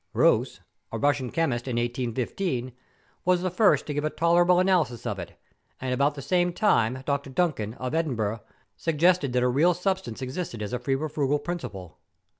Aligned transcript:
Eeuss, 0.15 0.61
a 0.91 0.97
Eussian 0.97 1.31
chemist, 1.31 1.67
in 1.67 1.75
1815, 1.75 2.71
was 3.23 3.43
the 3.43 3.51
first 3.51 3.85
to 3.85 3.93
give 3.93 4.03
a 4.03 4.09
tolerable 4.09 4.59
analysis 4.59 5.05
of 5.05 5.19
it; 5.19 5.39
and 5.79 5.93
about 5.93 6.15
the 6.15 6.23
same 6.23 6.51
time 6.51 7.03
Dr. 7.05 7.29
Duncan, 7.29 7.75
of 7.75 7.93
Edinburgh, 7.93 8.41
suggested 8.75 9.31
that 9.33 9.43
a 9.43 9.47
real 9.47 9.75
substance 9.75 10.23
existed 10.23 10.63
as 10.63 10.73
a 10.73 10.79
febrifugal 10.79 11.37
principle. 11.37 11.99